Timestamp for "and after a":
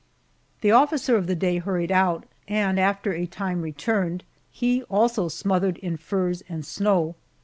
2.47-3.27